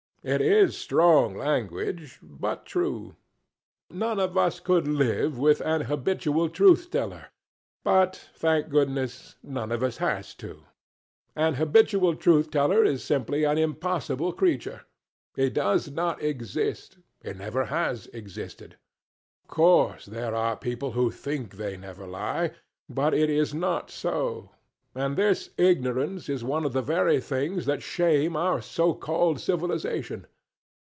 [0.23, 3.15] It is strong language, but true.
[3.89, 7.29] None of us could live with an habitual truth teller;
[7.83, 10.61] but thank goodness none of us has to.
[11.35, 14.83] An habitual truth teller is simply an impossible creature;
[15.35, 18.77] he does not exist; he never has existed.
[19.45, 22.51] Of course there are people who think they never lie,
[22.87, 24.51] but it is not so
[24.93, 30.27] and this ignorance is one of the very things that shame our so called civilization.